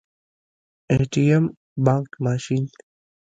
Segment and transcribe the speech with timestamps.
[0.95, 1.15] 🏧
[1.85, 2.63] بانګ ماشین